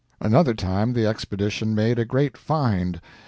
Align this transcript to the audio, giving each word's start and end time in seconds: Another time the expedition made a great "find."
Another 0.19 0.55
time 0.55 0.93
the 0.93 1.05
expedition 1.05 1.75
made 1.75 1.99
a 1.99 2.05
great 2.05 2.35
"find." 2.35 2.99